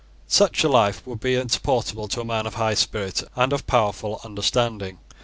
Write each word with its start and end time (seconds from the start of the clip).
Such 0.25 0.63
a 0.63 0.67
life 0.67 1.05
would 1.05 1.19
be 1.19 1.35
insupportable 1.35 2.07
to 2.07 2.21
a 2.21 2.25
man 2.25 2.47
of 2.47 2.55
high 2.55 2.73
spirit 2.73 3.21
and 3.35 3.53
of 3.53 3.67
powerful 3.67 4.19
understanding. 4.23 4.97